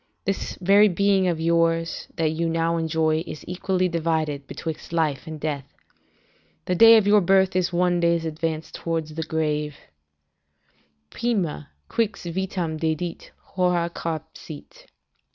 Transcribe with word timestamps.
This 0.25 0.57
very 0.59 0.87
being 0.89 1.27
of 1.27 1.39
yours 1.39 2.07
that 2.15 2.31
you 2.31 2.49
now 2.49 2.75
enjoy 2.77 3.23
is 3.27 3.45
equally 3.47 3.87
divided 3.87 4.47
betwixt 4.47 4.91
life 4.91 5.27
and 5.27 5.39
death. 5.39 5.75
The 6.65 6.73
day 6.73 6.97
of 6.97 7.05
your 7.05 7.21
birth 7.21 7.55
is 7.55 7.71
one 7.71 7.99
day's 7.99 8.25
advance 8.25 8.71
towards 8.71 9.13
the 9.13 9.21
grave: 9.21 9.75
"Prima, 11.11 11.69
qux 11.87 12.33
vitam 12.33 12.77
dedit, 12.77 13.29
hora 13.43 13.91
carpsit." 13.91 14.87